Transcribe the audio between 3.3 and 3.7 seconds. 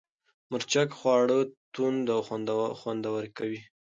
کوي.